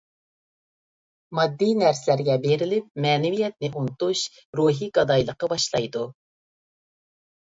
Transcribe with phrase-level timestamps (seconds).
[1.39, 4.23] ماددىي نەرسىلەرگە بېرىلىپ مەنىۋىيەتنى ئۇنتۇش
[4.61, 6.03] روھىي گادايلىققا باشلايدۇ.